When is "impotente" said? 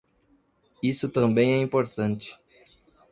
1.61-2.35